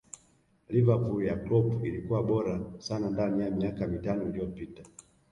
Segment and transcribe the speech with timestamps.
[0.69, 4.83] liverpool ya Kloop ilikuwa bora sana ndani ya miaka mitano iliyopita